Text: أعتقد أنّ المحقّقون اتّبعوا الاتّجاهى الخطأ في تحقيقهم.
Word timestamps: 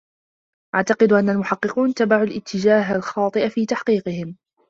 أعتقد 0.75 1.11
أنّ 1.13 1.29
المحقّقون 1.29 1.89
اتّبعوا 1.89 2.23
الاتّجاهى 2.23 2.95
الخطأ 2.95 3.47
في 3.49 3.65
تحقيقهم. 3.65 4.37